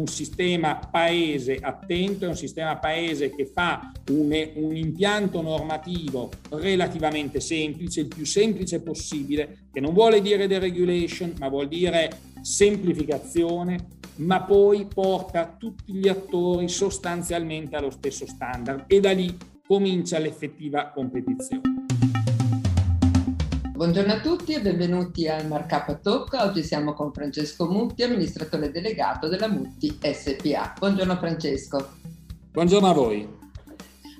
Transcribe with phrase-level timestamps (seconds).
[0.00, 7.40] un sistema paese attento, è un sistema paese che fa un, un, impianto normativo relativamente
[7.40, 12.10] semplice, il più semplice possibile, che non vuole dire deregulation, ma vuol dire
[12.40, 19.36] semplificazione, ma poi porta tutti gli attori sostanzialmente allo stesso standard e da lì
[19.66, 21.69] comincia l'effettiva competizione.
[23.80, 26.34] Buongiorno a tutti e benvenuti al Markup Talk.
[26.34, 30.74] Oggi siamo con Francesco Mutti, amministratore delegato della Mutti SPA.
[30.78, 31.88] Buongiorno Francesco.
[32.52, 33.26] Buongiorno a voi.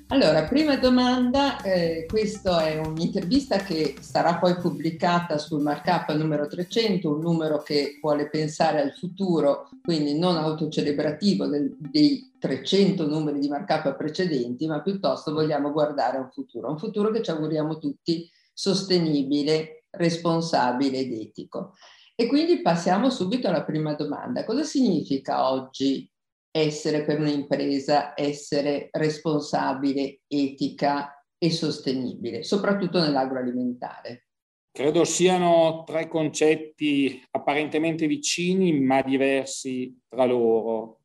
[0.06, 7.12] Allora, prima domanda, eh, questa è un'intervista che sarà poi pubblicata sul markup numero 300,
[7.12, 13.48] un numero che vuole pensare al futuro, quindi non autocelebrativo del, dei 300 numeri di
[13.48, 18.26] markup precedenti, ma piuttosto vogliamo guardare a un futuro, un futuro che ci auguriamo tutti
[18.52, 21.74] sostenibile, responsabile ed etico.
[22.14, 24.44] E quindi passiamo subito alla prima domanda.
[24.44, 26.10] Cosa significa oggi
[26.50, 34.26] essere per un'impresa, essere responsabile, etica e sostenibile, soprattutto nell'agroalimentare?
[34.72, 41.00] Credo siano tre concetti apparentemente vicini ma diversi tra loro.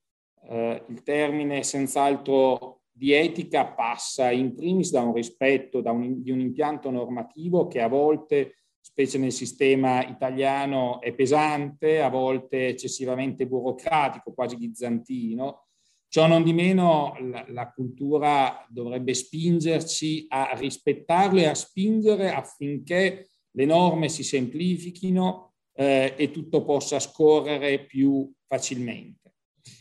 [0.47, 6.31] Eh, il termine senz'altro di etica passa in primis da un rispetto da un, di
[6.31, 13.47] un impianto normativo che a volte, specie nel sistema italiano, è pesante, a volte eccessivamente
[13.47, 15.65] burocratico, quasi bizantino.
[16.07, 23.27] Ciò non di meno la, la cultura dovrebbe spingerci a rispettarlo e a spingere affinché
[23.51, 29.24] le norme si semplifichino eh, e tutto possa scorrere più facilmente.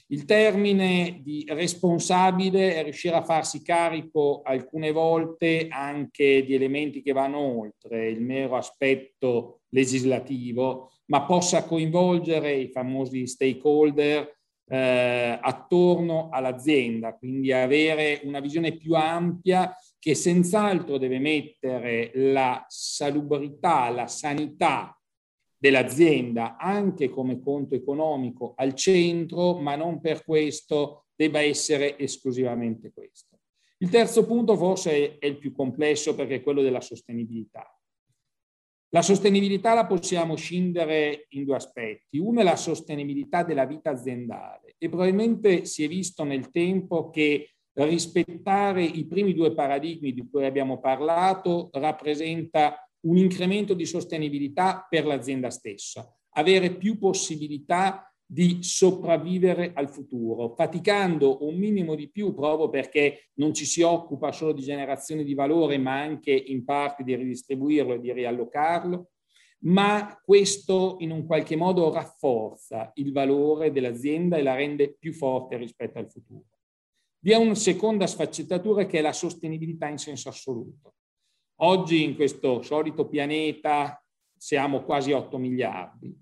[0.09, 7.13] Il termine di responsabile è riuscire a farsi carico alcune volte anche di elementi che
[7.13, 17.17] vanno oltre il mero aspetto legislativo, ma possa coinvolgere i famosi stakeholder eh, attorno all'azienda,
[17.17, 24.95] quindi avere una visione più ampia che senz'altro deve mettere la salubrità, la sanità
[25.65, 33.39] dell'azienda anche come conto economico al centro, ma non per questo debba essere esclusivamente questo.
[33.79, 37.67] Il terzo punto forse è il più complesso perché è quello della sostenibilità.
[38.91, 42.19] La sostenibilità la possiamo scindere in due aspetti.
[42.19, 47.55] Uno è la sostenibilità della vita aziendale e probabilmente si è visto nel tempo che
[47.73, 55.07] rispettare i primi due paradigmi di cui abbiamo parlato rappresenta un incremento di sostenibilità per
[55.07, 62.71] l'azienda stessa, avere più possibilità di sopravvivere al futuro, faticando un minimo di più proprio
[62.71, 67.15] perché non ci si occupa solo di generazione di valore, ma anche in parte di
[67.15, 69.11] ridistribuirlo e di riallocarlo,
[69.65, 75.57] ma questo in un qualche modo rafforza il valore dell'azienda e la rende più forte
[75.57, 76.45] rispetto al futuro.
[77.21, 80.95] Vi è una seconda sfaccettatura che è la sostenibilità in senso assoluto.
[81.59, 84.03] Oggi in questo solito pianeta
[84.37, 86.15] siamo quasi 8 miliardi.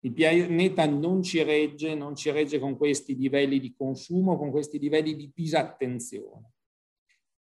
[0.00, 4.78] Il pianeta non ci regge, non ci regge con questi livelli di consumo, con questi
[4.78, 6.52] livelli di disattenzione.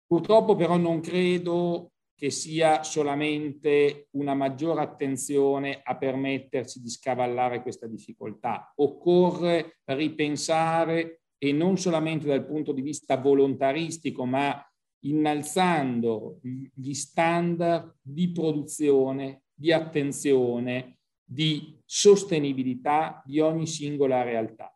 [0.06, 7.86] Purtroppo però non credo che sia solamente una maggiore attenzione a permetterci di scavallare questa
[7.86, 8.72] difficoltà.
[8.76, 14.62] Occorre ripensare e non solamente dal punto di vista volontaristico, ma
[15.00, 24.74] innalzando gli standard di produzione, di attenzione, di sostenibilità di ogni singola realtà.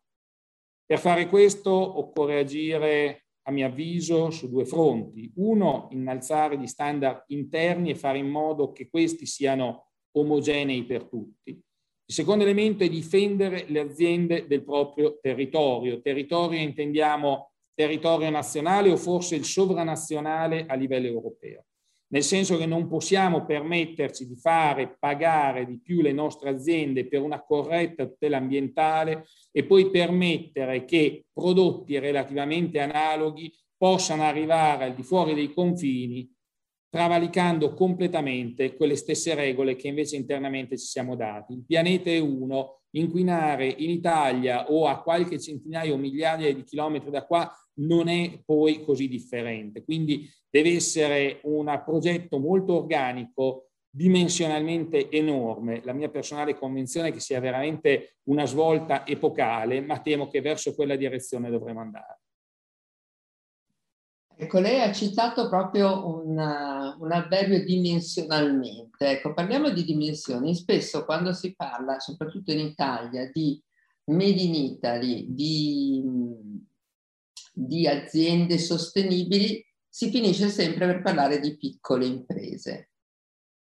[0.85, 5.31] Per fare questo occorre agire, a mio avviso, su due fronti.
[5.35, 11.51] Uno, innalzare gli standard interni e fare in modo che questi siano omogenei per tutti.
[11.51, 16.01] Il secondo elemento è difendere le aziende del proprio territorio.
[16.01, 21.65] Territorio intendiamo territorio nazionale o forse il sovranazionale a livello europeo.
[22.07, 27.21] Nel senso che non possiamo permetterci di fare pagare di più le nostre aziende per
[27.21, 35.03] una corretta tutela ambientale e poi permettere che prodotti relativamente analoghi possano arrivare al di
[35.03, 36.31] fuori dei confini
[36.95, 41.51] travalicando completamente quelle stesse regole che invece internamente ci siamo dati.
[41.51, 47.09] Il pianeta è uno, inquinare in Italia o a qualche centinaio o migliaia di chilometri
[47.09, 49.83] da qua non è poi così differente.
[49.83, 55.81] Quindi deve essere un progetto molto organico, dimensionalmente enorme.
[55.83, 60.73] La mia personale convinzione è che sia veramente una svolta epocale, ma temo che verso
[60.73, 62.19] quella direzione dovremo andare.
[64.37, 68.84] Ecco, lei ha citato proprio una, un avverbio dimensionalmente.
[68.97, 70.55] Ecco, parliamo di dimensioni.
[70.55, 73.61] Spesso quando si parla, soprattutto in Italia, di
[74.05, 76.03] Made in Italy, di,
[77.51, 82.91] di aziende sostenibili, si finisce sempre per parlare di piccole imprese.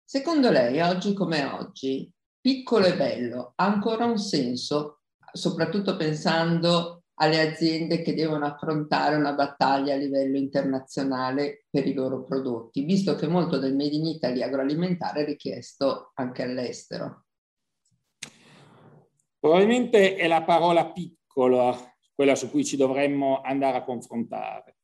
[0.04, 7.40] Secondo lei, oggi come oggi, piccolo e bello ha ancora un senso, soprattutto pensando alle
[7.42, 13.28] aziende che devono affrontare una battaglia a livello internazionale per i loro prodotti, visto che
[13.28, 17.26] molto del Made in Italy agroalimentare è richiesto anche all'estero?
[19.38, 21.78] Probabilmente è la parola piccola
[22.14, 24.78] quella su cui ci dovremmo andare a confrontare.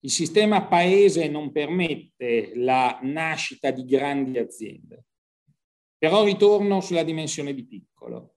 [0.00, 5.06] Il sistema paese non permette la nascita di grandi aziende,
[5.98, 8.35] però ritorno sulla dimensione di piccolo.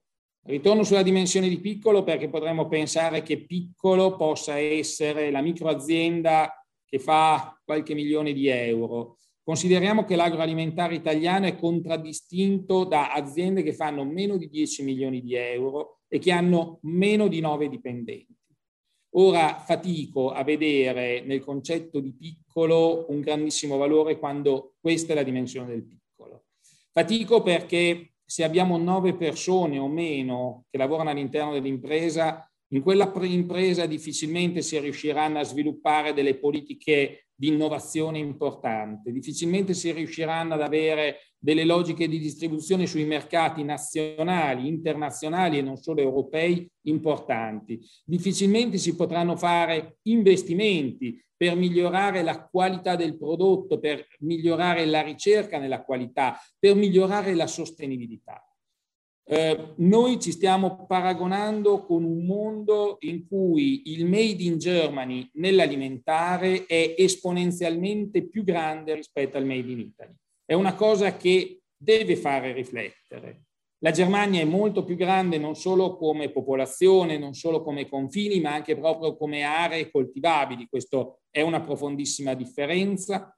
[0.50, 6.98] Ritorno sulla dimensione di piccolo perché potremmo pensare che piccolo possa essere la microazienda che
[6.98, 9.18] fa qualche milione di euro.
[9.44, 15.36] Consideriamo che l'agroalimentare italiano è contraddistinto da aziende che fanno meno di 10 milioni di
[15.36, 18.36] euro e che hanno meno di 9 dipendenti.
[19.10, 25.22] Ora fatico a vedere nel concetto di piccolo un grandissimo valore quando questa è la
[25.22, 26.46] dimensione del piccolo.
[26.90, 33.86] Fatico perché se abbiamo nove persone o meno che lavorano all'interno dell'impresa, in quella impresa
[33.86, 41.29] difficilmente si riusciranno a sviluppare delle politiche di innovazione importante, difficilmente si riusciranno ad avere
[41.42, 47.80] delle logiche di distribuzione sui mercati nazionali, internazionali e non solo europei importanti.
[48.04, 55.58] Difficilmente si potranno fare investimenti per migliorare la qualità del prodotto, per migliorare la ricerca
[55.58, 58.44] nella qualità, per migliorare la sostenibilità.
[59.24, 66.66] Eh, noi ci stiamo paragonando con un mondo in cui il made in Germany nell'alimentare
[66.66, 70.14] è esponenzialmente più grande rispetto al made in Italy.
[70.50, 73.44] È una cosa che deve fare riflettere.
[73.84, 78.54] La Germania è molto più grande non solo come popolazione, non solo come confini, ma
[78.54, 80.66] anche proprio come aree coltivabili.
[80.68, 83.32] Questo è una profondissima differenza,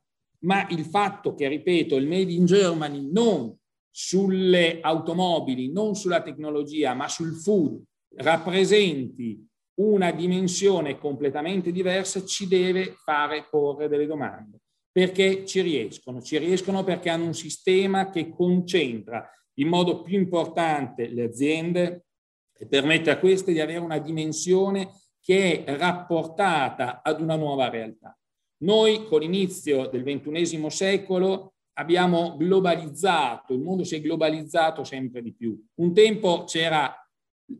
[0.44, 3.54] ma il fatto che, ripeto, il Made in Germany non
[3.90, 7.78] sulle automobili, non sulla tecnologia, ma sul food
[8.16, 9.46] rappresenti
[9.80, 14.61] una dimensione completamente diversa, ci deve fare porre delle domande.
[14.92, 16.20] Perché ci riescono?
[16.20, 22.04] Ci riescono perché hanno un sistema che concentra in modo più importante le aziende
[22.56, 24.90] e permette a queste di avere una dimensione
[25.20, 28.16] che è rapportata ad una nuova realtà.
[28.58, 35.32] Noi con l'inizio del XXI secolo abbiamo globalizzato, il mondo si è globalizzato sempre di
[35.32, 35.58] più.
[35.76, 36.94] Un tempo c'era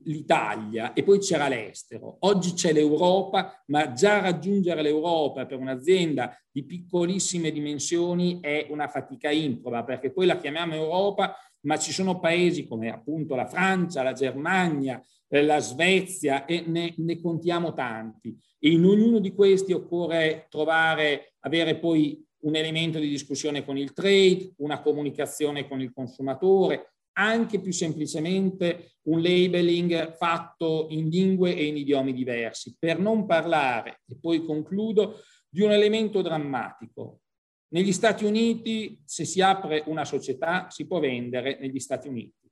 [0.05, 2.17] l'Italia e poi c'era l'estero.
[2.21, 9.31] Oggi c'è l'Europa, ma già raggiungere l'Europa per un'azienda di piccolissime dimensioni è una fatica
[9.31, 14.13] improba, perché poi la chiamiamo Europa, ma ci sono paesi come appunto la Francia, la
[14.13, 18.37] Germania, eh, la Svezia e ne, ne contiamo tanti.
[18.59, 23.93] E in ognuno di questi occorre trovare, avere poi un elemento di discussione con il
[23.93, 31.67] trade, una comunicazione con il consumatore, anche più semplicemente un labeling fatto in lingue e
[31.67, 37.21] in idiomi diversi, per non parlare, e poi concludo, di un elemento drammatico.
[37.73, 42.51] Negli Stati Uniti, se si apre una società, si può vendere negli Stati Uniti.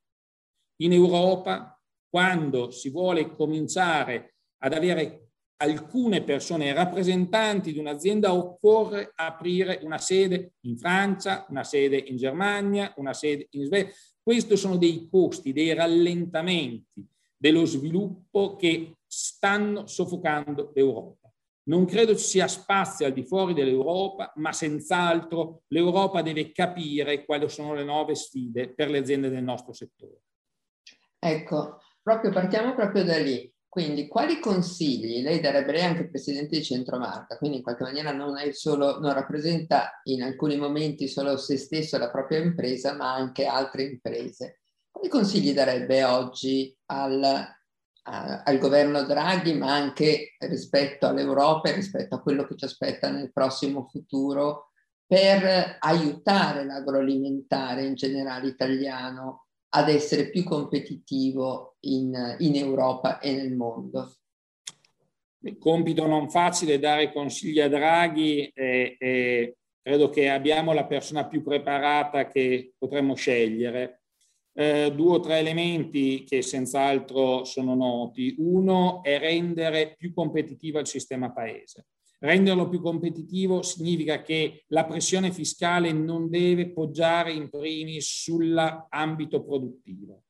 [0.83, 5.30] In Europa, quando si vuole cominciare ad avere
[5.63, 12.93] alcune persone rappresentanti di un'azienda, occorre aprire una sede in Francia, una sede in Germania,
[12.97, 13.95] una sede in Svezia.
[14.23, 21.31] Questi sono dei costi, dei rallentamenti dello sviluppo che stanno soffocando l'Europa.
[21.65, 27.49] Non credo ci sia spazio al di fuori dell'Europa, ma senz'altro l'Europa deve capire quali
[27.49, 30.23] sono le nuove sfide per le aziende del nostro settore.
[31.19, 33.53] Ecco, proprio partiamo proprio da lì.
[33.71, 37.39] Quindi, quali consigli lei darebbe lei anche presidente di Centromarca?
[37.39, 42.11] Quindi, in qualche maniera non, solo, non rappresenta in alcuni momenti solo se stesso la
[42.11, 44.63] propria impresa, ma anche altre imprese.
[44.91, 52.17] Quali consigli darebbe oggi al, a, al governo Draghi, ma anche rispetto all'Europa e rispetto
[52.17, 54.73] a quello che ci aspetta nel prossimo futuro
[55.07, 63.55] per aiutare l'agroalimentare in generale italiano ad essere più competitivo in, in Europa e nel
[63.55, 64.15] mondo.
[65.59, 71.43] Compito non facile dare consigli a Draghi e, e credo che abbiamo la persona più
[71.43, 74.03] preparata che potremmo scegliere.
[74.53, 78.35] Eh, due o tre elementi che senz'altro sono noti.
[78.39, 81.87] Uno è rendere più competitivo il sistema paese.
[82.23, 90.25] Renderlo più competitivo significa che la pressione fiscale non deve poggiare in primis sull'ambito produttivo.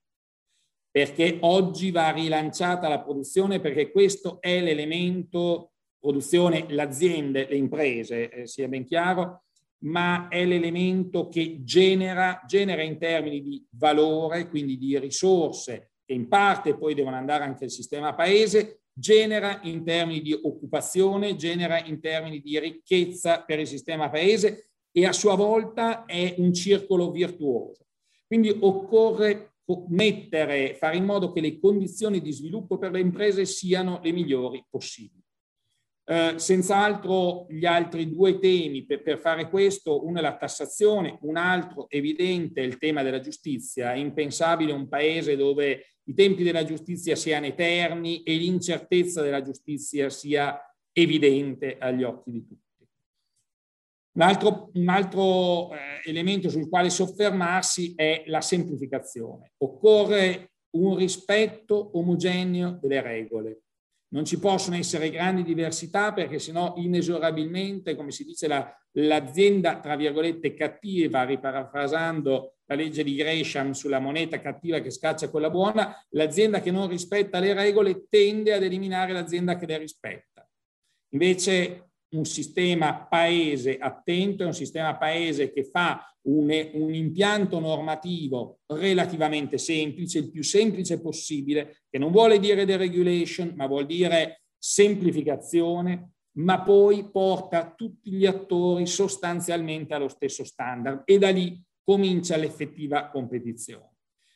[0.92, 8.28] perché oggi va rilanciata la produzione perché questo è l'elemento, produzione, le aziende, le imprese,
[8.28, 9.44] eh, sia ben chiaro,
[9.84, 16.26] ma è l'elemento che genera, genera in termini di valore, quindi di risorse, che in
[16.26, 22.00] parte poi devono andare anche al sistema paese, genera in termini di occupazione, genera in
[22.00, 27.86] termini di ricchezza per il sistema paese e a sua volta è un circolo virtuoso.
[28.26, 29.54] Quindi occorre
[29.88, 34.64] mettere, fare in modo che le condizioni di sviluppo per le imprese siano le migliori
[34.68, 35.22] possibili.
[36.10, 41.36] Eh, senz'altro gli altri due temi per, per, fare questo, uno è la tassazione, un
[41.36, 43.92] altro evidente è il tema della giustizia.
[43.92, 50.10] È impensabile un paese dove i tempi della giustizia siano eterni e l'incertezza della giustizia
[50.10, 52.88] sia evidente agli occhi di tutti.
[54.16, 59.52] Un altro, un altro eh, elemento sul quale soffermarsi è la semplificazione.
[59.58, 63.60] Occorre un rispetto omogeneo delle regole.
[64.12, 69.94] Non ci possono essere grandi diversità perché sennò inesorabilmente, come si dice, la, l'azienda, tra
[69.94, 76.60] virgolette, cattiva, riparafrasando la legge di Gresham sulla moneta cattiva che scaccia quella buona, l'azienda
[76.60, 80.48] che non rispetta le regole tende ad eliminare l'azienda che le rispetta.
[81.12, 88.60] Invece un sistema paese attento, è un sistema paese che fa un, un, impianto normativo
[88.66, 96.12] relativamente semplice, il più semplice possibile, che non vuole dire deregulation, ma vuol dire semplificazione,
[96.32, 103.08] ma poi porta tutti gli attori sostanzialmente allo stesso standard e da lì comincia l'effettiva
[103.08, 103.88] competizione.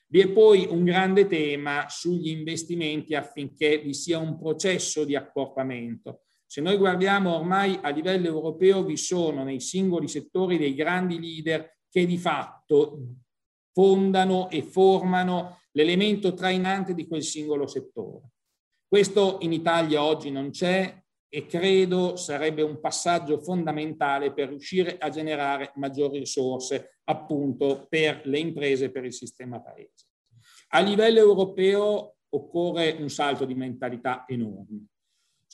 [0.08, 6.23] Vi è poi un grande tema sugli investimenti affinché vi sia un processo di accorpamento
[6.46, 11.78] se noi guardiamo ormai a livello europeo vi sono nei singoli settori dei grandi leader
[11.88, 12.98] che di fatto
[13.72, 18.30] fondano e formano l'elemento trainante di quel singolo settore.
[18.86, 25.08] Questo in Italia oggi non c'è e credo sarebbe un passaggio fondamentale per riuscire a
[25.08, 30.06] generare maggiori risorse appunto per le imprese e per il sistema paese.
[30.68, 34.86] A livello europeo occorre un salto di mentalità enorme.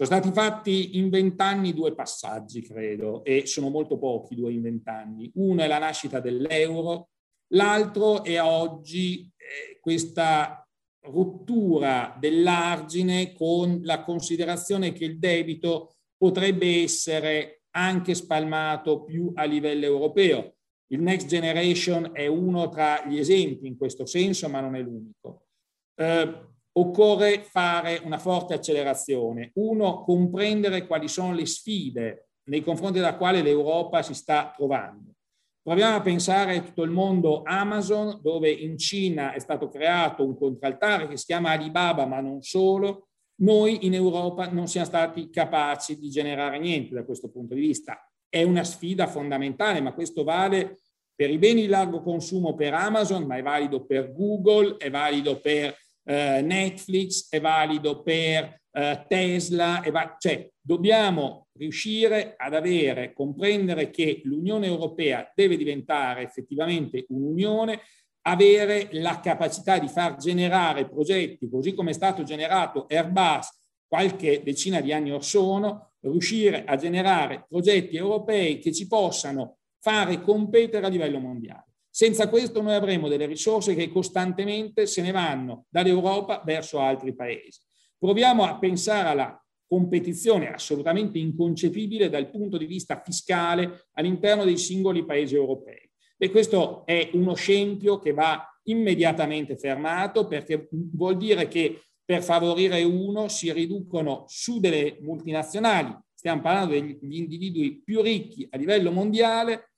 [0.00, 5.30] Sono stati fatti in vent'anni due passaggi, credo, e sono molto pochi due in vent'anni.
[5.35, 7.11] Uno è la nascita dell'euro,
[7.49, 10.66] l'altro è oggi eh, questa
[11.00, 19.85] rottura dell'argine con la considerazione che il debito potrebbe essere anche spalmato più a livello
[19.85, 20.54] europeo.
[20.92, 25.49] Il Next Generation è uno tra gli esempi in questo senso, ma non è l'unico.
[25.95, 26.49] Eh,
[26.80, 29.50] occorre fare una forte accelerazione.
[29.54, 35.12] Uno, comprendere quali sono le sfide nei confronti della quale l'Europa si sta trovando.
[35.62, 40.37] Proviamo a pensare a tutto il mondo Amazon, dove in Cina è stato creato un
[40.37, 43.08] contraltare che si chiama Alibaba, ma non solo.
[43.40, 48.10] Noi in Europa non siamo stati capaci di generare niente da questo punto di vista.
[48.28, 50.80] È una sfida fondamentale, ma questo vale
[51.14, 55.38] per i beni di largo consumo per Amazon, ma è valido per Google, è valido
[55.40, 55.76] per
[56.11, 64.21] eh, Netflix, è valido per eh, Tesla, va- cioè dobbiamo riuscire ad avere, comprendere che
[64.25, 67.81] l'Unione Europea deve diventare effettivamente un'unione,
[68.23, 74.81] avere la capacità di far generare progetti, così come è stato generato Airbus qualche decina
[74.81, 80.88] di anni or sono, riuscire a generare progetti europei che ci possano fare competere a
[80.88, 81.69] livello mondiale.
[81.90, 87.61] Senza questo noi avremo delle risorse che costantemente se ne vanno dall'Europa verso altri paesi.
[87.99, 95.04] Proviamo a pensare alla competizione assolutamente inconcepibile dal punto di vista fiscale all'interno dei singoli
[95.04, 95.88] paesi europei.
[96.16, 102.82] E questo è uno scempio che va immediatamente fermato perché vuol dire che per favorire
[102.82, 109.69] uno si riducono su delle multinazionali, stiamo parlando degli individui più ricchi a livello mondiale,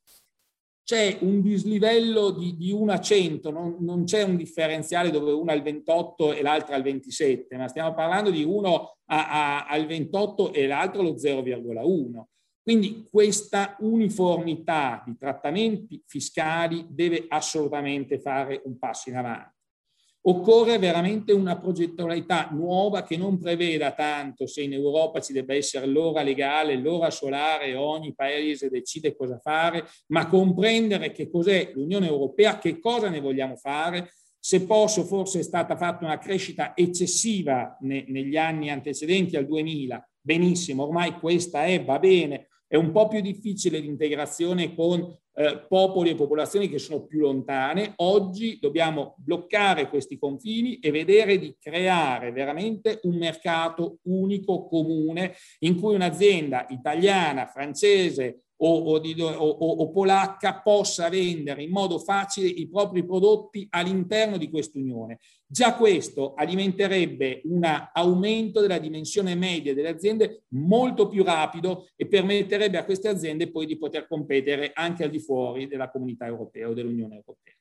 [0.93, 5.51] c'è un dislivello di, di 1 a 100, non, non, c'è un differenziale dove uno
[5.51, 9.87] ha il 28 e l'altro al 27, ma stiamo parlando di uno a, a, al
[9.87, 12.25] 28 e l'altro allo 0,1.
[12.63, 19.62] Quindi questa uniformità di trattamenti fiscali deve assolutamente fare un passo in avanti.
[20.25, 25.87] Occorre veramente una progettualità nuova che non preveda tanto se in Europa ci debba essere
[25.87, 32.59] l'ora legale, l'ora solare, ogni paese decide cosa fare, ma comprendere che cos'è l'Unione Europea,
[32.59, 34.13] che cosa ne vogliamo fare.
[34.39, 40.09] Se posso, forse è stata fatta una crescita eccessiva ne, negli anni antecedenti al 2000,
[40.21, 46.11] benissimo, ormai questa è, va bene, è un po' più difficile l'integrazione con eh, popoli
[46.11, 47.93] e popolazioni che sono più lontane.
[47.97, 55.81] Oggi dobbiamo bloccare questi confini e vedere di creare veramente un mercato unico, comune, in
[55.81, 62.69] cui un'azienda italiana, francese, o, o, di, o, polacca possa vendere in modo facile i
[62.69, 65.19] propri prodotti all'interno di quest'unione.
[65.47, 72.79] Già questo alimenterebbe un aumento della dimensione media delle aziende molto più rapido e permetterebbe
[72.79, 76.73] a queste aziende poi di poter competere anche al di fuori della comunità europea o
[76.73, 77.55] dell'Unione Europea.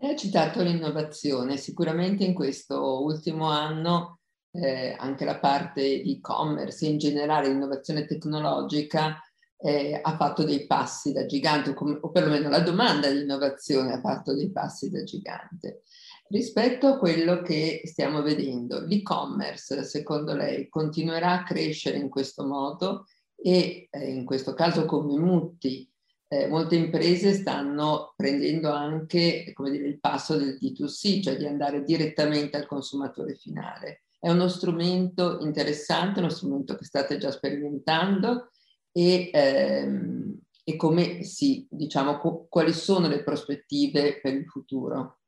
[0.00, 4.18] Hai citato l'innovazione, sicuramente in questo ultimo anno
[4.52, 9.20] eh, anche la parte e-commerce, in generale l'innovazione tecnologica,
[9.60, 14.34] eh, ha fatto dei passi da gigante, o perlomeno la domanda di innovazione ha fatto
[14.34, 15.82] dei passi da gigante.
[16.28, 23.06] Rispetto a quello che stiamo vedendo, l'e-commerce, secondo lei, continuerà a crescere in questo modo
[23.34, 25.90] e eh, in questo caso come Mutti,
[26.28, 32.58] eh, molte imprese stanno prendendo anche dire, il passo del D2C, cioè di andare direttamente
[32.58, 34.02] al consumatore finale.
[34.18, 38.50] È uno strumento interessante, uno strumento che state già sperimentando
[38.92, 45.20] e, ehm, e come si, diciamo, quali sono le prospettive per il futuro?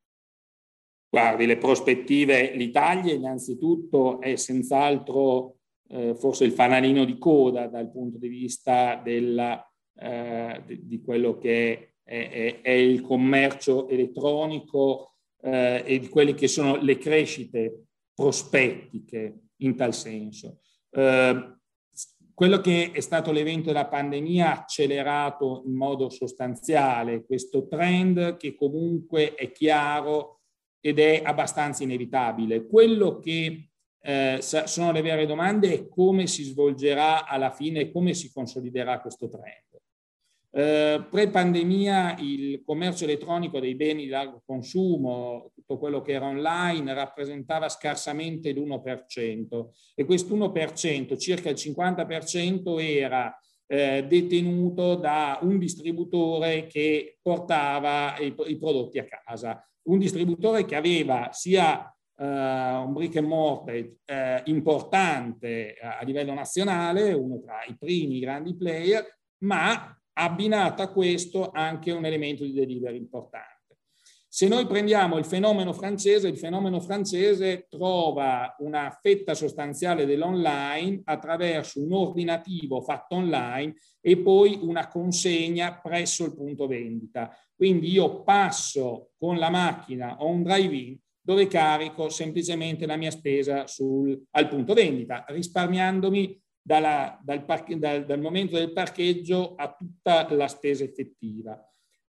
[1.09, 5.57] Guardi, le prospettive, l'Italia innanzitutto è senz'altro
[5.89, 9.61] eh, forse il fanalino di coda dal punto di vista della,
[9.97, 16.49] eh, di, quello che è, è, è il commercio elettronico eh, e di quelle che
[16.49, 20.61] sono le crescite prospettiche in tal senso.
[20.91, 21.59] Eh,
[22.41, 28.55] quello che è stato l'evento della pandemia ha accelerato in modo sostanziale questo trend che
[28.55, 30.41] comunque è chiaro
[30.81, 32.67] ed è abbastanza inevitabile.
[32.67, 33.69] Quello che
[34.01, 39.29] eh, sono le vere domande è come si svolgerà alla fine, come si consoliderà questo
[39.29, 39.83] trend.
[40.53, 46.93] Eh, pre-pandemia il commercio elettronico dei beni di largo consumo, tutto quello che era online,
[46.95, 57.19] rappresentava scarsamente l'1% e quest'1%, circa il 50%, era eh, detenuto da un distributore che
[57.23, 63.29] portava i, i, prodotti a casa, un distributore che aveva sia eh, un brick and
[63.29, 69.07] mortar eh, importante a livello nazionale, uno tra i primi grandi player,
[69.45, 73.50] ma abbinato a questo anche un elemento di delivery importante.
[74.33, 81.83] Se noi prendiamo il fenomeno francese, il fenomeno francese trova una fetta sostanziale dell'online attraverso
[81.83, 87.37] un ordinativo fatto online e poi una consegna presso il punto vendita.
[87.57, 93.67] Quindi io passo con la macchina o un drive-in dove carico semplicemente la mia spesa
[93.67, 97.45] sul, al punto vendita, risparmiandomi dalla, dal,
[97.79, 101.61] dal, dal momento del parcheggio a tutta la spesa effettiva.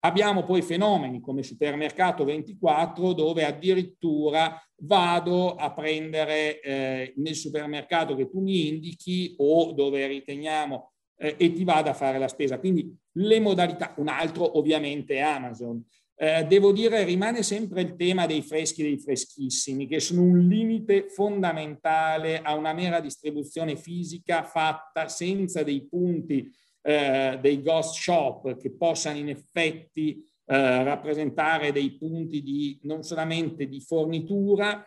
[0.01, 8.29] Abbiamo poi fenomeni come Supermercato 24 dove addirittura vado a prendere eh, nel supermercato che
[8.29, 12.59] tu mi indichi o dove riteniamo eh, e ti vado a fare la spesa.
[12.59, 15.83] Quindi le modalità, un altro ovviamente è Amazon.
[16.15, 20.47] Eh, devo dire rimane sempre il tema dei freschi e dei freschissimi, che sono un
[20.47, 26.49] limite fondamentale a una mera distribuzione fisica fatta senza dei punti,
[26.81, 33.67] eh, dei ghost shop che possano in effetti eh, rappresentare dei punti di, non solamente
[33.67, 34.85] di fornitura,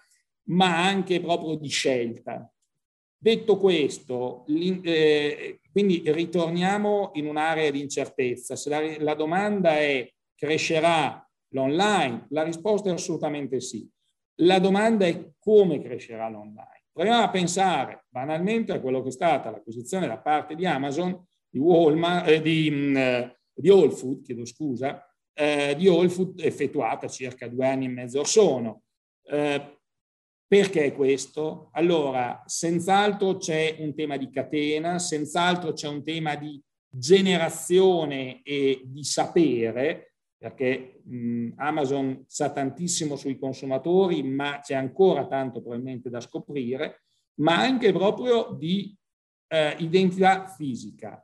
[0.48, 2.50] ma anche proprio di scelta.
[3.16, 8.56] Detto questo, eh, quindi ritorniamo in un'area di incertezza.
[8.56, 12.26] Se la, la domanda è crescerà l'online?
[12.30, 13.88] La risposta è assolutamente sì.
[14.40, 16.82] La domanda è come crescerà l'online.
[16.92, 21.58] Proviamo a pensare banalmente a quello che è stata l'acquisizione da parte di Amazon, di
[21.58, 22.96] Walmart, eh, di, mm,
[23.52, 28.20] di Whole Food, chiedo scusa, eh, di Whole Food effettuata circa due anni e mezzo
[28.20, 28.84] or sono.
[29.24, 29.78] Eh,
[30.46, 31.68] perché questo?
[31.72, 39.04] Allora, senz'altro c'è un tema di catena, senz'altro c'è un tema di generazione e di
[39.04, 47.02] sapere, perché mh, Amazon sa tantissimo sui consumatori, ma c'è ancora tanto probabilmente da scoprire,
[47.40, 48.94] ma anche proprio di
[49.48, 51.22] eh, identità fisica.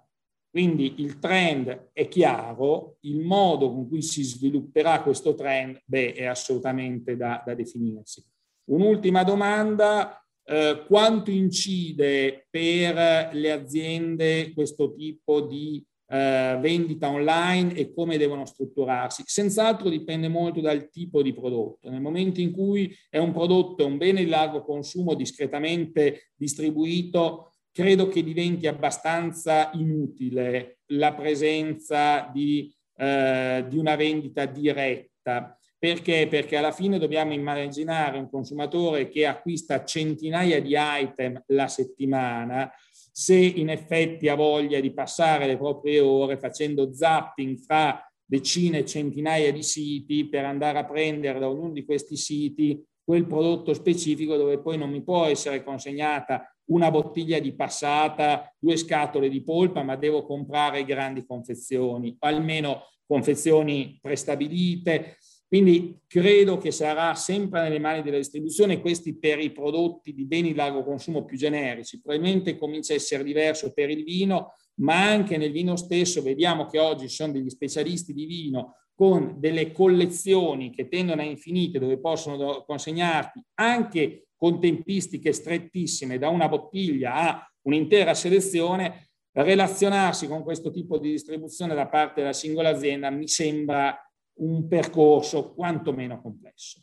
[0.59, 6.25] Quindi il trend è chiaro, il modo con cui si svilupperà questo trend beh, è
[6.25, 8.25] assolutamente da, da definirsi.
[8.71, 17.93] Un'ultima domanda, eh, quanto incide per le aziende questo tipo di eh, vendita online e
[17.93, 19.23] come devono strutturarsi.
[19.27, 21.89] Senz'altro dipende molto dal tipo di prodotto.
[21.89, 28.09] Nel momento in cui è un prodotto, un bene di largo consumo discretamente distribuito, credo
[28.09, 35.57] che diventi abbastanza inutile la presenza di eh, di una vendita diretta.
[35.79, 36.27] Perché?
[36.29, 43.37] Perché alla fine dobbiamo immaginare un consumatore che acquista centinaia di item la settimana, se
[43.37, 49.63] in effetti ha voglia di passare le proprie ore facendo zapping fra decine, centinaia di
[49.63, 54.77] siti per andare a prendere da ognuno di questi siti quel prodotto specifico dove poi
[54.77, 60.25] non mi può essere consegnata una bottiglia di passata, due scatole di polpa, ma devo
[60.25, 65.17] comprare grandi confezioni, almeno confezioni prestabilite.
[65.47, 70.49] Quindi credo che sarà sempre nelle mani della distribuzione, questi per i prodotti di beni
[70.49, 72.03] di largo consumo più generici.
[72.03, 76.79] Probabilmente comincia a essere diverso per il vino, ma anche nel vino stesso vediamo che
[76.79, 81.99] oggi ci sono degli specialisti di vino con delle collezioni che tendono a infinite, dove
[81.99, 90.71] possono consegnarti anche con tempistiche strettissime da una bottiglia a un'intera selezione, relazionarsi con questo
[90.71, 94.01] tipo di distribuzione da parte della singola azienda mi sembra
[94.41, 96.81] un percorso quantomeno complesso.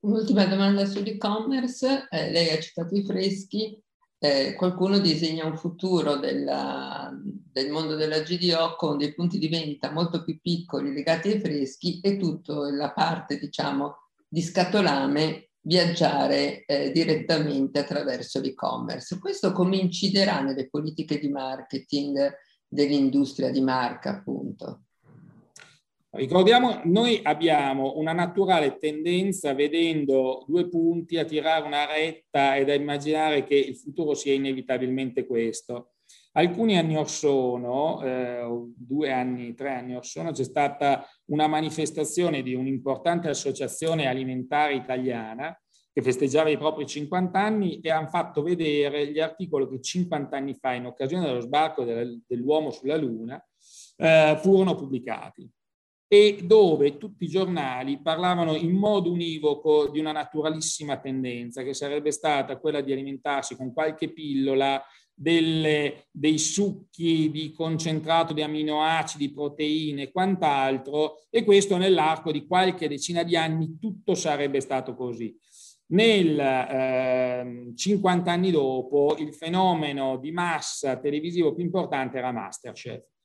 [0.00, 3.76] Un'ultima domanda sull'e-commerce, eh, lei ha citato i freschi,
[4.20, 9.90] eh, qualcuno disegna un futuro della, del mondo della GDO con dei punti di vendita
[9.90, 13.96] molto più piccoli legati ai freschi e tutta la parte, diciamo,
[14.28, 19.18] di scatolame viaggiare eh, direttamente attraverso l'e-commerce.
[19.18, 22.34] Questo come inciderà nelle politiche di marketing
[22.66, 24.84] dell'industria di marca, appunto?
[26.10, 32.74] Ricordiamo, noi abbiamo una naturale tendenza, vedendo due punti, a tirare una retta ed a
[32.74, 35.92] immaginare che il futuro sia inevitabilmente questo.
[36.38, 38.46] Alcuni anni or sono, eh,
[38.76, 45.60] due anni, tre anni or sono, c'è stata una manifestazione di un'importante associazione alimentare italiana
[45.92, 50.54] che festeggiava i propri 50 anni e hanno fatto vedere gli articoli che 50 anni
[50.54, 53.44] fa, in occasione dello sbarco dell'uomo sulla Luna,
[53.96, 55.50] eh, furono pubblicati.
[56.06, 62.12] E dove tutti i giornali parlavano in modo univoco di una naturalissima tendenza che sarebbe
[62.12, 64.80] stata quella di alimentarsi con qualche pillola
[65.18, 72.88] delle, dei succhi di concentrato di aminoacidi, proteine e quant'altro e questo nell'arco di qualche
[72.88, 75.36] decina di anni tutto sarebbe stato così.
[75.90, 83.17] Nel eh, 50 anni dopo il fenomeno di massa televisivo più importante era Masterchef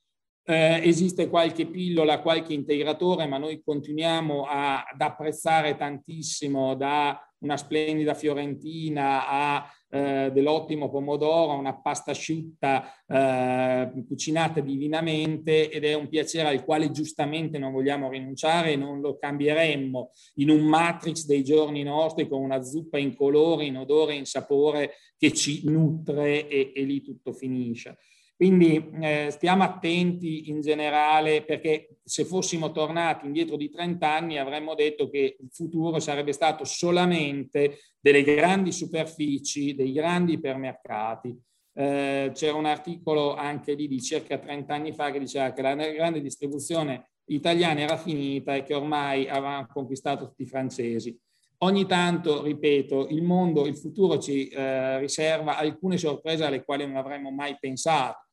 [0.46, 7.58] eh, esiste qualche pillola, qualche integratore, ma noi continuiamo a, ad apprezzare tantissimo da una
[7.58, 16.08] splendida fiorentina a eh, dell'ottimo pomodoro, una pasta asciutta eh, cucinata divinamente ed è un
[16.08, 21.44] piacere al quale giustamente non vogliamo rinunciare e non lo cambieremmo in un matrix dei
[21.44, 26.72] giorni nostri con una zuppa in colore, in odore, in sapore che ci nutre e,
[26.74, 27.98] e lì tutto finisce.
[28.44, 34.76] Quindi eh, stiamo attenti in generale perché se fossimo tornati indietro di 30 anni avremmo
[34.76, 41.42] detto che il futuro sarebbe stato solamente delle grandi superfici, dei grandi ipermercati.
[41.74, 45.74] Eh, c'era un articolo anche lì di circa 30 anni fa che diceva che la
[45.76, 51.18] grande distribuzione italiana era finita e che ormai avevano conquistato tutti i francesi.
[51.64, 56.98] Ogni tanto, ripeto, il mondo, il futuro ci eh, riserva alcune sorprese alle quali non
[56.98, 58.26] avremmo mai pensato.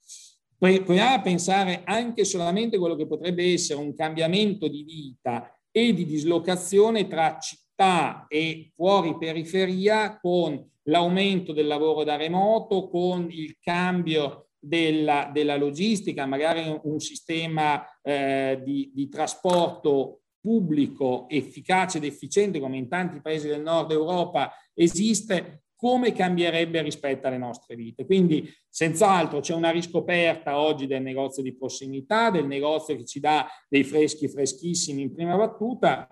[0.58, 6.04] Proviamo a pensare anche solamente quello che potrebbe essere un cambiamento di vita e di
[6.04, 14.48] dislocazione tra città e fuori periferia con l'aumento del lavoro da remoto, con il cambio
[14.58, 22.76] della, della logistica, magari un sistema eh, di, di trasporto pubblico efficace ed efficiente come
[22.76, 28.04] in tanti paesi del nord Europa esiste, come cambierebbe rispetto alle nostre vite.
[28.04, 33.48] Quindi senz'altro c'è una riscoperta oggi del negozio di prossimità, del negozio che ci dà
[33.68, 36.06] dei freschi freschissimi in prima battuta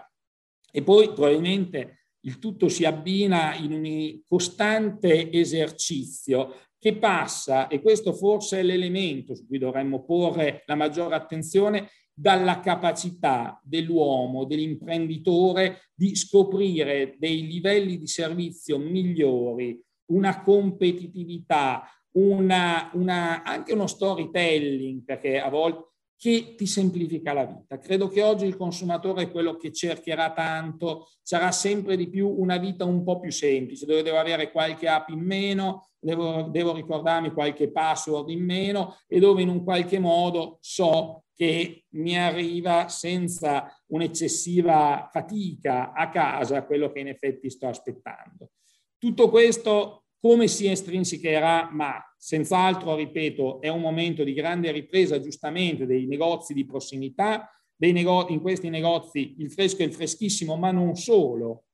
[0.70, 8.12] e poi probabilmente il tutto si abbina in un costante esercizio che passa, e questo
[8.12, 16.16] forse è l'elemento su cui dovremmo porre la maggiore attenzione, dalla capacità dell'uomo, dell'imprenditore di
[16.16, 21.85] scoprire dei livelli di servizio migliori, una competitività,
[22.16, 25.87] una, una, anche uno storytelling, perché a volte
[26.18, 27.78] che ti semplifica la vita.
[27.78, 32.57] Credo che oggi il consumatore è quello che cercherà tanto, sarà sempre di più una
[32.57, 37.31] vita un po' più semplice, dove devo avere qualche app in meno, devo, devo ricordarmi
[37.31, 43.72] qualche password in meno e dove in un qualche modo so che mi arriva senza
[43.90, 48.51] un'eccessiva fatica a casa quello che in effetti sto aspettando.
[48.98, 51.68] Tutto questo come si estrinsecherà?
[51.70, 58.27] Ma senz'altro, ripeto, è un momento di grande ripresa giustamente dei negozi di prossimità, nego-
[58.31, 61.66] in questi negozi il fresco e il freschissimo, ma non solo,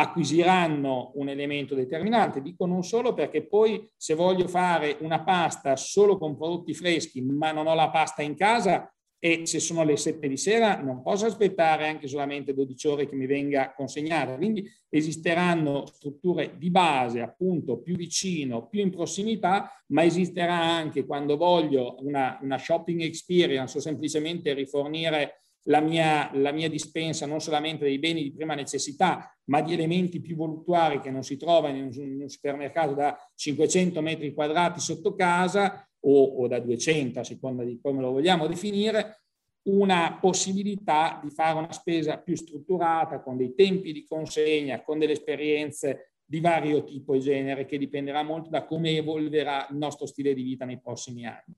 [0.00, 2.40] acquisiranno un elemento determinante.
[2.40, 7.50] Dico non solo perché poi se voglio fare una pasta solo con prodotti freschi, ma
[7.50, 11.26] non ho la pasta in casa, e se sono le 7 di sera non posso
[11.26, 14.36] aspettare anche solamente 12 ore che mi venga consegnata.
[14.36, 21.36] Quindi esisteranno strutture di base appunto più vicino, più in prossimità, ma esisterà anche quando
[21.36, 27.84] voglio una, una shopping experience o semplicemente rifornire la mia, la mia, dispensa non solamente
[27.84, 31.84] dei beni di prima necessità, ma di elementi più voluttuari che non si trovano in
[31.84, 37.24] un, in un supermercato da 500 metri quadrati sotto casa, o, o da 200 a
[37.24, 39.22] seconda di come lo vogliamo definire,
[39.62, 45.12] una possibilità di fare una spesa più strutturata con dei tempi di consegna, con delle
[45.12, 50.34] esperienze di vario tipo e genere che dipenderà molto da come evolverà il nostro stile
[50.34, 51.54] di vita nei prossimi anni.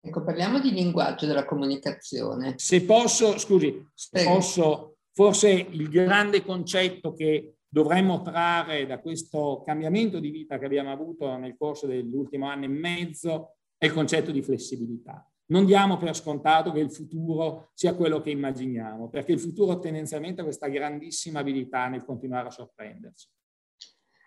[0.00, 2.54] Ecco, parliamo di linguaggio della comunicazione.
[2.56, 10.20] Se posso, scusi, se posso, forse il grande concetto che dovremmo trarre da questo cambiamento
[10.20, 14.42] di vita che abbiamo avuto nel corso dell'ultimo anno e mezzo è il concetto di
[14.42, 15.28] flessibilità.
[15.50, 20.42] Non diamo per scontato che il futuro sia quello che immaginiamo, perché il futuro tendenzialmente
[20.42, 23.28] ha questa grandissima abilità nel continuare a sorprenderci.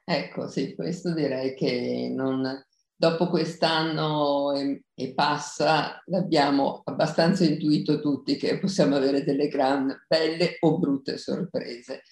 [0.03, 2.41] Ecco, sì, questo direi che non,
[3.01, 10.57] dopo quest'anno e, e, passa l'abbiamo abbastanza intuito tutti che possiamo avere delle gran belle
[10.59, 12.03] o brutte sorprese.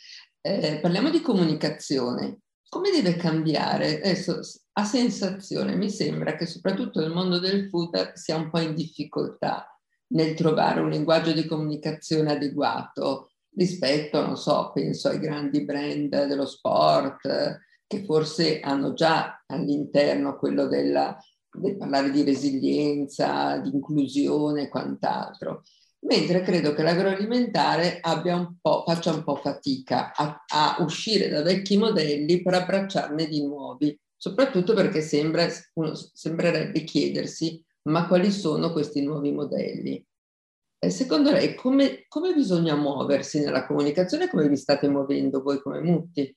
[0.42, 2.40] Eh, parliamo di comunicazione.
[2.68, 3.98] Come deve cambiare?
[3.98, 4.40] Adesso
[4.74, 9.68] a sensazione mi sembra che soprattutto nel mondo del food sia un po' in difficoltà
[10.14, 16.48] nel trovare un linguaggio di comunicazione adeguato rispetto, non so, penso ai grandi brand dello
[16.48, 17.28] sport
[17.90, 21.18] che forse hanno già all'interno quello della,
[21.52, 25.64] del parlare di resilienza, di inclusione e quant'altro
[26.02, 32.42] mentre credo che l'agroalimentare un faccia un po' fatica a, a, uscire da vecchi modelli
[32.42, 39.32] per abbracciarne di nuovi, soprattutto perché sembra, uno sembrerebbe chiedersi ma quali sono questi nuovi
[39.32, 40.06] modelli?
[40.82, 44.30] E secondo lei come, come bisogna muoversi nella comunicazione?
[44.30, 46.34] Come vi state muovendo voi come Mutti?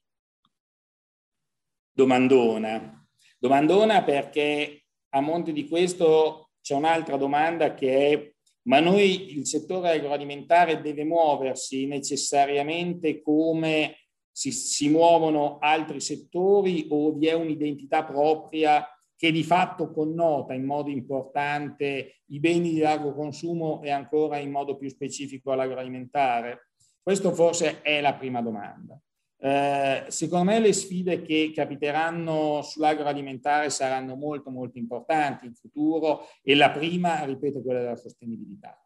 [1.92, 3.06] Domandona.
[3.38, 8.32] Domandona perché a monte di questo c'è un'altra domanda che è
[8.64, 13.96] ma noi il settore agroalimentare deve muoversi necessariamente come
[14.30, 20.64] si, si muovono altri settori o vi è un'identità propria che di fatto connota in
[20.64, 26.70] modo importante i beni di largo consumo e ancora in modo più specifico l'agroalimentare?
[27.02, 28.98] Questo forse è la prima domanda.
[29.44, 36.54] Eh, secondo me le sfide che capiteranno sull'agroalimentare saranno molto molto importanti in futuro e
[36.54, 38.80] la prima, ripeto, è quella della sostenibilità.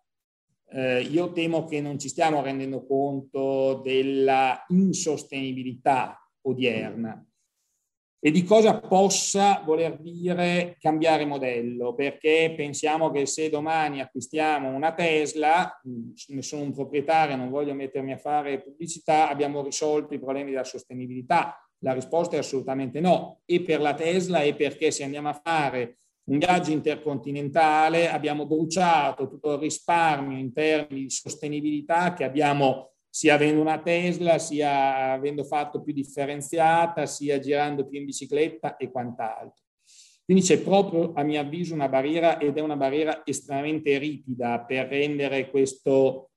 [0.71, 7.23] Eh, io temo che non ci stiamo rendendo conto della insostenibilità odierna
[8.19, 14.93] e di cosa possa voler dire cambiare modello, perché pensiamo che se domani acquistiamo una
[14.93, 20.51] Tesla, ne sono un proprietario, non voglio mettermi a fare pubblicità, abbiamo risolto i problemi
[20.51, 21.61] della sostenibilità.
[21.81, 25.99] La risposta è assolutamente no, e per la Tesla e perché se andiamo a fare
[26.29, 33.33] un viaggio intercontinentale abbiamo bruciato tutto il risparmio in termini di sostenibilità che abbiamo sia
[33.33, 39.65] avendo una Tesla, sia avendo fatto più differenziata, sia girando più in bicicletta e quant'altro.
[40.23, 44.89] Quindi c'è proprio, a mio avviso, una barriera ed è una barriera estremamente ripida per
[44.89, 46.33] rendere questo,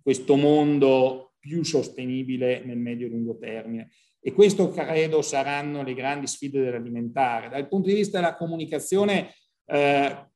[0.00, 3.90] questo mondo più sostenibile nel medio e lungo termine.
[4.20, 7.48] E questo credo saranno le grandi sfide dell'alimentare.
[7.48, 9.34] Dal punto di vista della comunicazione
[9.66, 10.28] eh,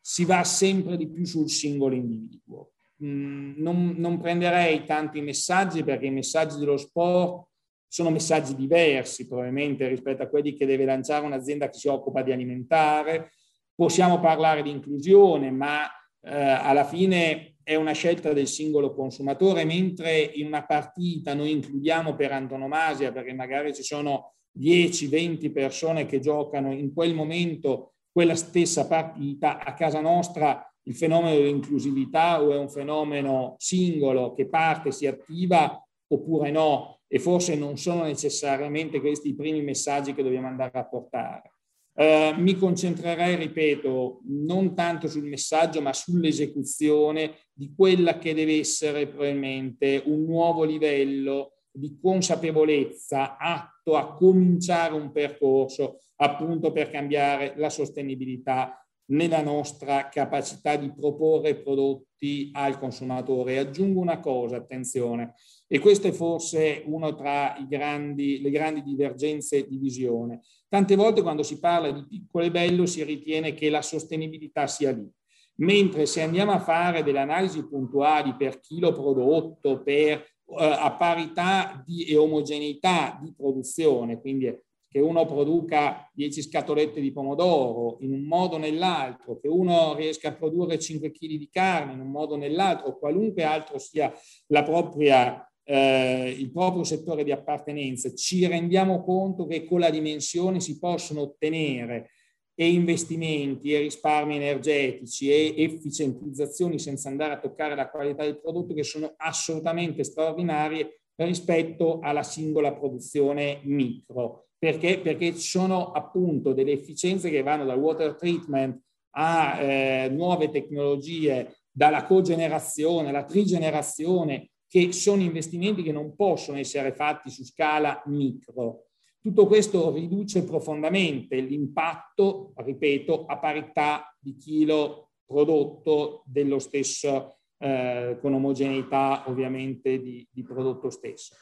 [0.00, 2.73] si va sempre di più sul singolo individuo.
[3.04, 7.48] Non, non prenderei tanto i messaggi perché i messaggi dello sport
[7.86, 12.32] sono messaggi diversi probabilmente rispetto a quelli che deve lanciare un'azienda che si occupa di
[12.32, 13.30] alimentare.
[13.74, 15.84] Possiamo parlare di inclusione, ma
[16.22, 22.14] eh, alla fine è una scelta del singolo consumatore, mentre in una partita noi includiamo
[22.14, 28.86] per antonomasia, perché magari ci sono 10-20 persone che giocano in quel momento quella stessa
[28.86, 35.06] partita, a casa nostra il fenomeno dell'inclusività o è un fenomeno singolo che parte, si
[35.06, 40.78] attiva oppure no e forse non sono necessariamente questi i primi messaggi che dobbiamo andare
[40.78, 41.52] a portare.
[41.96, 49.06] Uh, mi concentrerei, ripeto, non tanto sul messaggio, ma sull'esecuzione di quella che deve essere
[49.06, 57.70] probabilmente un nuovo livello di consapevolezza atto a cominciare un percorso appunto per cambiare la
[57.70, 63.58] sostenibilità nella nostra capacità di proporre prodotti al consumatore.
[63.58, 65.34] Aggiungo una cosa, attenzione,
[65.66, 70.40] e questa è forse una tra grandi, le grandi divergenze di visione.
[70.68, 74.90] Tante volte quando si parla di piccolo e bello si ritiene che la sostenibilità sia
[74.92, 75.08] lì,
[75.56, 81.82] mentre se andiamo a fare delle analisi puntuali per chilo prodotto, per, eh, a parità
[81.86, 84.52] di, e omogeneità di produzione, quindi
[84.94, 90.28] che uno produca 10 scatolette di pomodoro in un modo o nell'altro, che uno riesca
[90.28, 94.12] a produrre 5 kg di carne in un modo o nell'altro, qualunque altro sia
[94.46, 100.78] propria, eh, il proprio settore di appartenenza, ci rendiamo conto che con la dimensione si
[100.78, 102.10] possono ottenere
[102.54, 108.74] e investimenti e risparmi energetici e efficientizzazioni senza andare a toccare la qualità del prodotto
[108.74, 114.44] che sono assolutamente straordinarie rispetto alla singola produzione micro.
[114.64, 114.98] Perché?
[114.98, 121.56] Perché ci sono appunto delle efficienze che vanno dal water treatment a eh, nuove tecnologie,
[121.70, 128.86] dalla cogenerazione alla trigenerazione, che sono investimenti che non possono essere fatti su scala micro.
[129.20, 138.32] Tutto questo riduce profondamente l'impatto, ripeto, a parità di chilo prodotto dello stesso, eh, con
[138.32, 141.34] omogeneità ovviamente di, di prodotto stesso.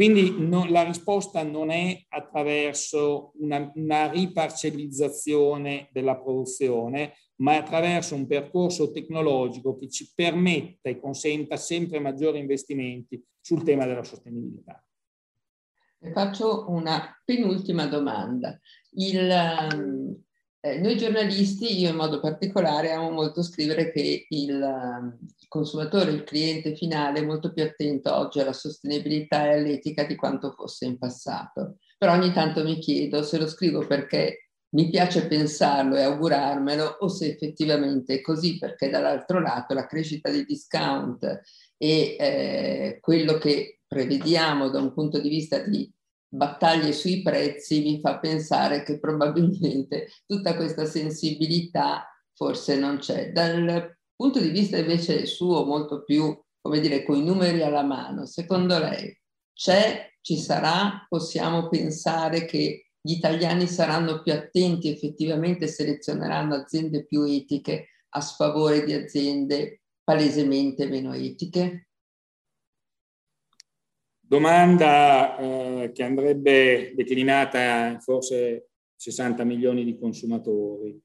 [0.00, 8.14] Quindi no, la risposta non è attraverso una, una riparcellizzazione della produzione, ma è attraverso
[8.14, 14.82] un percorso tecnologico che ci permetta e consenta sempre maggiori investimenti sul tema della sostenibilità.
[16.14, 18.58] Faccio una penultima domanda.
[18.92, 19.30] Il,
[19.74, 20.18] um,
[20.62, 26.10] eh, noi giornalisti, io in modo particolare, amo molto scrivere che il, um, il, consumatore,
[26.10, 30.84] il cliente finale è molto più attento oggi alla sostenibilità e all'etica di quanto fosse
[30.84, 31.78] in passato.
[31.96, 37.08] Però ogni tanto mi chiedo se lo scrivo perché mi piace pensarlo e augurarmelo o
[37.08, 41.24] se effettivamente è così, perché dall'altro lato la crescita dei discount
[41.76, 45.90] e eh, quello che prevediamo da un punto di vista di
[46.30, 53.32] battaglie sui prezzi mi fa pensare che probabilmente tutta questa sensibilità forse non c'è.
[53.32, 58.26] Dal punto di vista invece suo, molto più, come dire, con i numeri alla mano,
[58.26, 59.18] secondo lei
[59.52, 67.24] c'è, ci sarà, possiamo pensare che gli italiani saranno più attenti, effettivamente selezioneranno aziende più
[67.24, 71.88] etiche a sfavore di aziende palesemente meno etiche?
[74.30, 80.96] Domanda eh, che andrebbe declinata in forse 60 milioni di consumatori,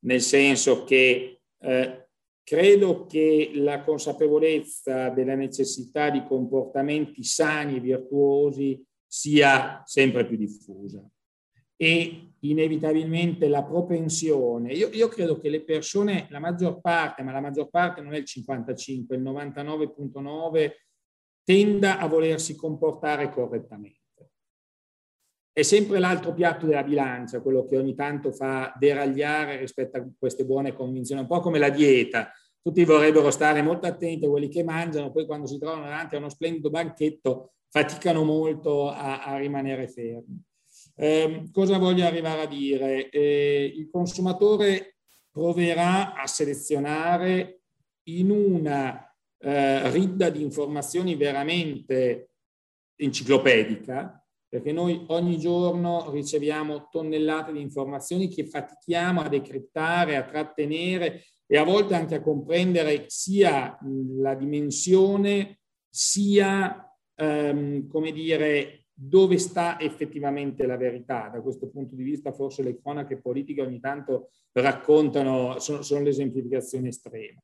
[0.00, 2.08] nel senso che eh,
[2.42, 11.02] credo che la consapevolezza della necessità di comportamenti sani e virtuosi sia sempre più diffusa
[11.76, 14.74] e inevitabilmente la propensione.
[14.74, 18.18] Io, io, credo che le persone, la maggior parte, ma la maggior parte non è
[18.18, 20.72] il 55, il 99.9
[21.46, 24.00] tenda a volersi comportare correttamente.
[25.52, 30.44] È sempre l'altro piatto della bilancia, quello che ogni tanto fa deragliare rispetto a queste
[30.44, 32.32] buone convinzioni, un po' come la dieta.
[32.60, 36.18] Tutti vorrebbero stare molto attenti a quelli che mangiano, poi quando si trovano davanti a
[36.18, 40.42] uno splendido banchetto faticano molto a, a rimanere fermi.
[40.96, 43.08] Eh, cosa voglio arrivare a dire?
[43.08, 44.96] Eh, il consumatore
[45.30, 47.60] proverà a selezionare
[48.08, 49.05] in una
[49.38, 52.30] eh, ridda di informazioni veramente
[52.96, 61.24] enciclopedica, perché noi ogni giorno riceviamo tonnellate di informazioni che fatichiamo a decrittare, a trattenere
[61.46, 63.78] e a volte anche a comprendere sia
[64.18, 71.28] la dimensione, sia, ehm, come dire, dove sta effettivamente la verità.
[71.28, 76.88] Da questo punto di vista forse le cronache politiche ogni tanto raccontano, sono, sono l'esemplificazione
[76.88, 77.40] estrema.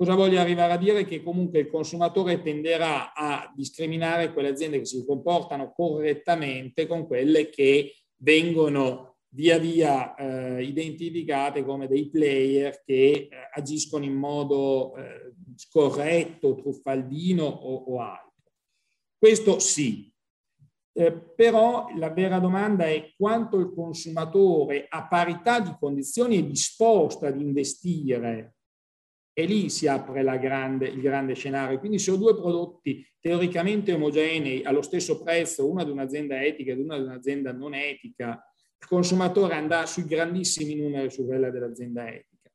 [0.00, 1.04] Cosa voglio arrivare a dire?
[1.04, 7.50] Che comunque il consumatore tenderà a discriminare quelle aziende che si comportano correttamente con quelle
[7.50, 15.34] che vengono via via eh, identificate come dei player che eh, agiscono in modo eh,
[15.56, 18.32] scorretto, truffaldino o, o, altro.
[19.18, 20.10] Questo sì.
[20.94, 27.26] Eh, però la vera domanda è quanto il consumatore a parità di condizioni è disposto
[27.26, 28.54] ad investire
[29.40, 31.78] e lì si apre grande, il grande scenario.
[31.78, 36.78] Quindi se ho due prodotti teoricamente omogenei allo stesso prezzo, una di un'azienda etica ed
[36.78, 38.44] una di un'azienda non etica,
[38.78, 42.50] il consumatore andrà sui grandissimi numeri su quella dell'azienda etica.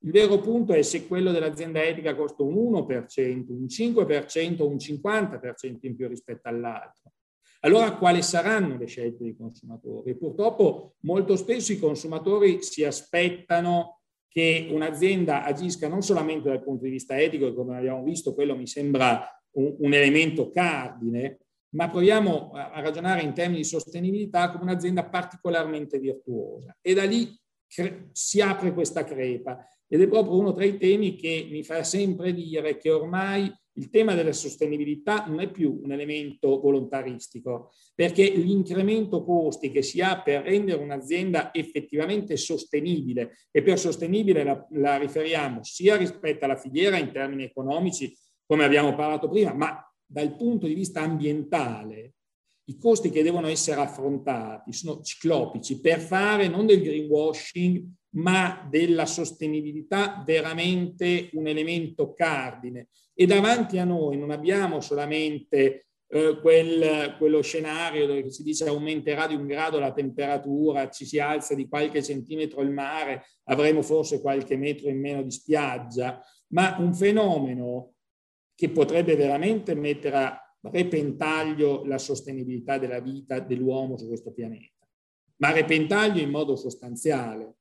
[0.00, 4.76] Il vero punto è se quello dell'azienda etica costa un 1%, un 5% o un
[4.76, 7.12] 50% in più rispetto all'altro.
[7.60, 10.16] Allora quali saranno le scelte dei consumatori?
[10.16, 13.97] Purtroppo molto spesso i consumatori si aspettano
[14.38, 18.68] che un'azienda agisca non solamente dal punto di vista etico, come abbiamo visto, quello mi
[18.68, 25.06] sembra un, un elemento cardine, ma proviamo a, ragionare in termini di sostenibilità come un'azienda
[25.06, 26.76] particolarmente virtuosa.
[26.80, 27.36] E da lì
[27.66, 29.58] cre- si apre questa crepa
[29.88, 33.90] ed è proprio uno tra i temi che mi fa sempre dire che ormai il
[33.90, 40.20] tema della sostenibilità non è più un elemento volontaristico, perché l'incremento costi che si ha
[40.20, 46.98] per rendere un'azienda effettivamente sostenibile, e per sostenibile la, la riferiamo sia rispetto alla filiera
[46.98, 48.14] in termini economici,
[48.44, 52.14] come abbiamo parlato prima, ma dal punto di vista ambientale,
[52.64, 59.06] i costi che devono essere affrontati sono ciclopici per fare non del greenwashing, ma della
[59.06, 62.88] sostenibilità veramente un elemento cardine.
[63.14, 69.26] E davanti a noi non abbiamo solamente eh, quel, quello scenario dove si dice aumenterà
[69.26, 74.20] di un grado la temperatura, ci si alza di qualche centimetro il mare, avremo forse
[74.20, 77.92] qualche metro in meno di spiaggia, ma un fenomeno
[78.54, 84.86] che potrebbe veramente mettere a repentaglio la sostenibilità della vita dell'uomo su questo pianeta,
[85.36, 87.57] ma repentaglio in modo sostanziale.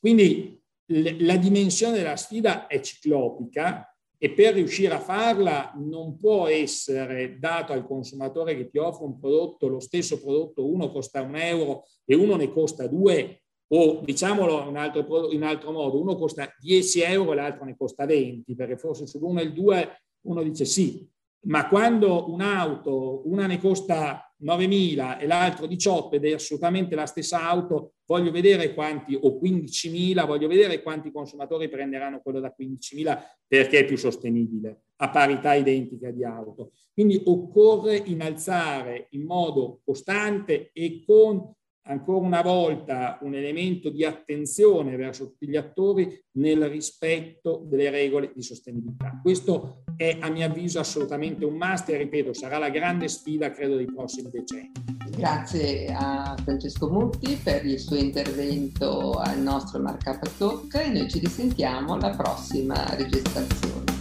[0.00, 7.38] Quindi la dimensione della sfida è ciclopica e per riuscire a farla non può essere
[7.38, 11.84] dato al consumatore che ti offre un prodotto, lo stesso prodotto, uno costa un euro
[12.04, 17.00] e uno ne costa due, o diciamolo in altro, in altro modo, uno costa 10
[17.02, 21.08] euro e l'altro ne costa 20, perché forse sull'uno e il due uno dice sì,
[21.46, 27.48] ma quando un'auto, una ne costa 9.000 e l'altro 18 ed è assolutamente la stessa
[27.48, 33.80] auto, voglio vedere quanti, o 15.000, voglio vedere quanti consumatori prenderanno quello da 15.000 perché
[33.80, 36.72] è più sostenibile, a parità identica di auto.
[36.92, 41.54] Quindi occorre innalzare in modo costante e con
[41.86, 48.32] ancora una volta un elemento di attenzione verso tutti gli attori nel rispetto delle regole
[48.34, 49.18] di sostenibilità.
[49.22, 53.76] Questo è a mio avviso assolutamente un must e ripeto sarà la grande sfida credo
[53.76, 54.72] dei prossimi decenni.
[55.16, 61.18] Grazie a Francesco Mutti per il suo intervento al nostro Markup Talk e noi ci
[61.18, 63.95] risentiamo alla prossima registrazione.